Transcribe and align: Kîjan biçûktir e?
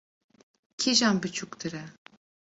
Kîjan 0.79 1.15
biçûktir 1.21 1.73
e? 1.83 1.83